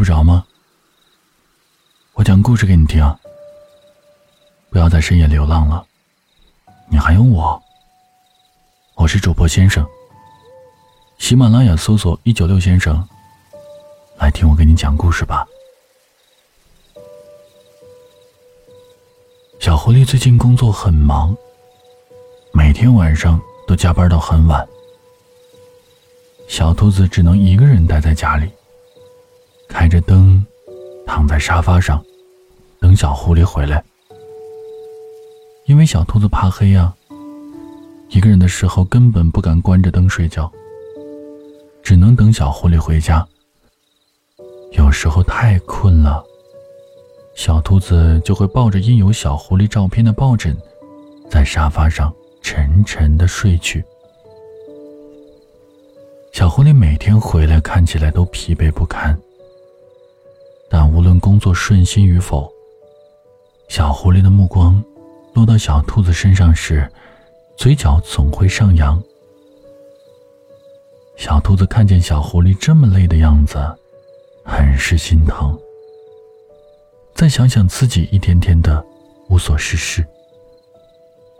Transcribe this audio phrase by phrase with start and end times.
[0.00, 0.46] 不着吗？
[2.14, 3.04] 我讲故事给你听。
[4.70, 5.84] 不要在深夜流浪了，
[6.88, 7.62] 你还有我。
[8.94, 9.86] 我是主播先生。
[11.18, 13.06] 喜马拉雅搜索“一九六先生”，
[14.18, 15.46] 来听我给你讲故事吧。
[19.60, 21.36] 小狐狸最近工作很忙，
[22.54, 24.66] 每天晚上都加班到很晚。
[26.48, 28.50] 小兔子只能一个人待在家里，
[29.70, 30.44] 开着灯，
[31.06, 32.04] 躺在沙发上，
[32.80, 33.82] 等小狐狸回来。
[35.66, 36.92] 因为小兔子怕黑呀，
[38.08, 40.50] 一个人的时候根本不敢关着灯睡觉，
[41.82, 43.26] 只能等小狐狸回家。
[44.72, 46.22] 有时候太困了，
[47.34, 50.56] 小兔子就会抱着印有小狐狸照片的抱枕，
[51.30, 52.12] 在沙发上
[52.42, 53.84] 沉沉的睡去。
[56.32, 59.16] 小狐狸每天回来看起来都疲惫不堪，
[60.70, 62.48] 但无论工作顺心与否，
[63.68, 64.82] 小狐狸的目光
[65.34, 66.88] 落到小兔子身上时，
[67.56, 69.02] 嘴角总会上扬。
[71.16, 73.58] 小兔子看见小狐狸这么累的样子，
[74.44, 75.58] 很是心疼。
[77.14, 78.82] 再想想自己一天天的
[79.28, 80.06] 无所事事，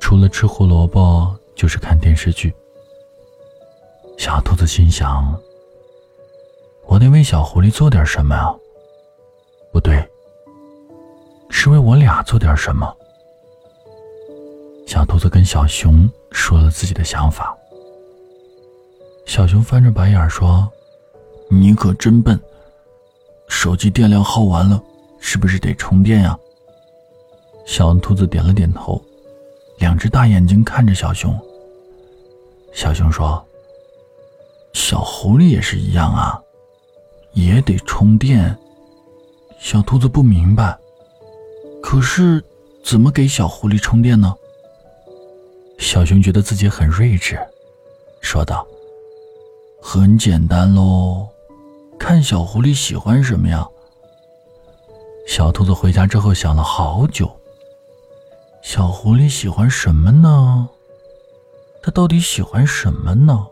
[0.00, 2.52] 除了吃胡萝卜就是看电视剧。
[4.16, 5.38] 小兔子心想
[6.86, 8.56] ：“我得为小狐狸做点什么啊？
[9.78, 10.04] 不对，
[11.50, 12.92] 是为我俩做点什么。”
[14.88, 17.56] 小兔子跟小熊说了自己的想法。
[19.24, 20.68] 小熊翻着白眼说
[21.48, 22.36] ：“你可真笨，
[23.46, 24.82] 手机电量耗完了，
[25.20, 26.36] 是不是得充电呀？”
[27.64, 29.00] 小兔子点了点头，
[29.78, 31.32] 两只大眼睛看着小熊。
[32.72, 33.40] 小熊说。
[34.72, 36.42] 小狐狸也是一样啊，
[37.34, 38.58] 也得充电。
[39.58, 40.78] 小兔子不明白，
[41.82, 42.42] 可是
[42.82, 44.34] 怎么给小狐狸充电呢？
[45.78, 47.38] 小熊觉得自己很睿智，
[48.20, 48.66] 说道
[49.82, 51.28] ：“很简单喽，
[51.98, 53.66] 看小狐狸喜欢什么呀。”
[55.28, 57.30] 小兔子回家之后想了好久，
[58.62, 60.68] 小狐狸喜欢什么呢？
[61.82, 63.46] 它到底喜欢什么呢？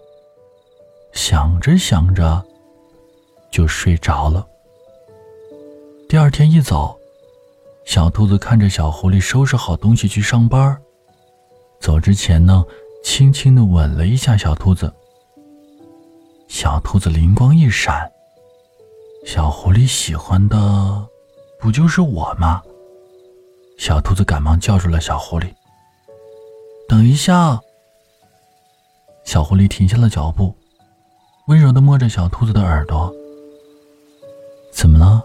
[1.12, 2.42] 想着想着，
[3.50, 4.46] 就睡着了。
[6.16, 6.96] 第二天一早，
[7.84, 10.74] 小兔子看着小狐狸收拾好东西去上班，
[11.78, 12.64] 走之前呢，
[13.04, 14.90] 轻轻的吻了一下小兔子。
[16.48, 18.10] 小兔子灵光一闪，
[19.26, 21.06] 小狐狸喜欢的
[21.60, 22.62] 不就是我吗？
[23.76, 25.52] 小兔子赶忙叫住了小狐狸
[26.88, 27.60] ：“等一下！”
[29.22, 30.56] 小狐狸停下了脚步。
[31.48, 33.14] 温柔的摸着小兔子的耳朵，
[34.72, 35.22] 怎么了？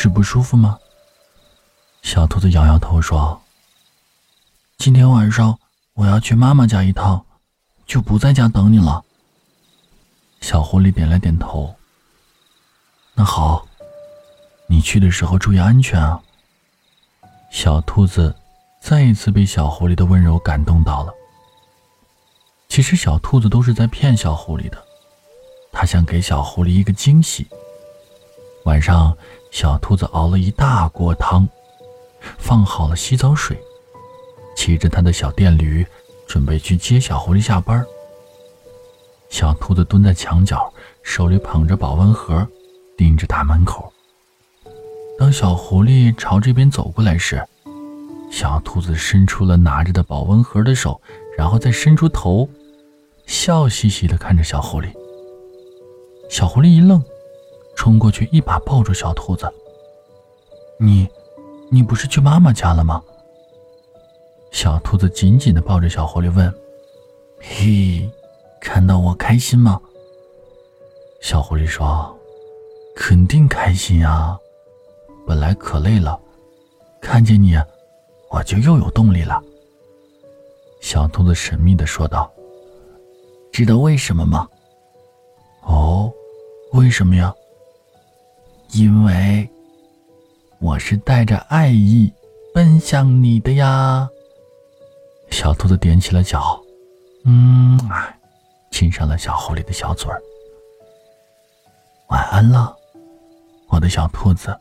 [0.00, 0.78] 是不舒服吗？
[2.02, 3.42] 小兔子摇摇头说
[4.78, 5.58] ：“今天晚上
[5.94, 7.26] 我要去妈妈家一趟，
[7.84, 9.04] 就不在家等你了。”
[10.40, 11.74] 小狐狸点了点头。
[13.12, 13.66] 那好，
[14.68, 16.22] 你去的时候注意安全啊。
[17.50, 18.32] 小兔子
[18.80, 21.12] 再一次被小狐狸的温柔感动到了。
[22.68, 24.80] 其实小兔子都是在骗小狐狸的，
[25.72, 27.48] 它想给小狐狸一个惊喜。
[28.68, 29.16] 晚上，
[29.50, 31.48] 小兔子熬了一大锅汤，
[32.36, 33.58] 放好了洗澡水，
[34.54, 35.86] 骑着它的小电驴，
[36.26, 37.82] 准备去接小狐狸下班。
[39.30, 40.70] 小兔子蹲在墙角，
[41.02, 42.46] 手里捧着保温盒，
[42.94, 43.90] 盯着大门口。
[45.18, 47.42] 当小狐狸朝这边走过来时，
[48.30, 51.00] 小兔子伸出了拿着的保温盒的手，
[51.38, 52.46] 然后再伸出头。
[53.24, 54.88] 笑嘻嘻地看着小狐狸，
[56.28, 57.02] 小狐狸一愣，
[57.78, 59.48] 冲过去一把抱住小兔子。
[60.80, 61.08] 你，
[61.70, 63.00] 你不是去妈妈家了吗？
[64.50, 66.52] 小兔子紧紧地抱着小狐狸问
[67.40, 68.10] ：“嘿，
[68.60, 69.80] 看到我开心吗？”
[71.22, 72.12] 小狐狸说
[72.96, 74.36] ：“肯定开心呀，
[75.24, 76.20] 本来可累了，
[77.00, 77.54] 看见你，
[78.28, 79.40] 我就又有动力了。”
[80.82, 82.28] 小兔子神秘地说道。
[83.52, 84.48] 知道为什么吗？
[85.62, 86.12] 哦，
[86.72, 87.32] 为什么呀？
[88.72, 89.48] 因为
[90.58, 92.12] 我是带着爱意
[92.52, 94.08] 奔向你的呀。
[95.30, 96.60] 小兔子踮起了脚，
[97.24, 98.18] 嗯，哎，
[98.70, 100.20] 亲上了小狐狸的小嘴儿。
[102.08, 102.74] 晚安了，
[103.68, 104.56] 我的小兔子。